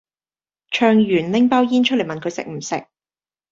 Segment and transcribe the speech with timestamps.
[0.71, 2.87] 唱完拎包煙出黎問佢食唔食